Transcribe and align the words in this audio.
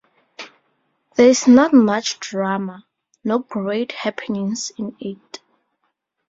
There's 1.15 1.47
not 1.47 1.73
much 1.75 2.19
drama, 2.19 2.87
no 3.23 3.37
great 3.37 3.91
happenings 3.91 4.71
in 4.75 4.95
it. 4.99 5.41